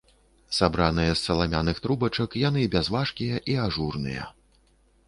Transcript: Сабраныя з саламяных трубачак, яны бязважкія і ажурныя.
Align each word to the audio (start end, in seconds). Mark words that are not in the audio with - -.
Сабраныя 0.59 1.11
з 1.15 1.21
саламяных 1.27 1.83
трубачак, 1.83 2.39
яны 2.47 2.61
бязважкія 2.77 3.35
і 3.55 3.61
ажурныя. 3.67 4.29